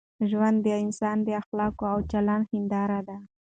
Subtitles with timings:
[0.29, 3.17] ژوند د انسان د اخلاقو او چلند هنداره ده.